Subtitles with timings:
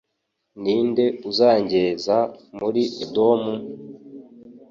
[0.61, 2.17] Ni nde uzangeza
[2.59, 3.55] muri Edomu?